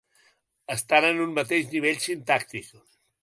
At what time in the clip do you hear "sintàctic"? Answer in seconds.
2.09-2.73